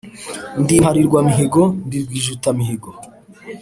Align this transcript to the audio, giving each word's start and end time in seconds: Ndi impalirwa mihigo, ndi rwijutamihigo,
Ndi 0.61 0.73
impalirwa 0.77 1.19
mihigo, 1.27 1.61
ndi 1.85 1.97
rwijutamihigo, 2.05 2.89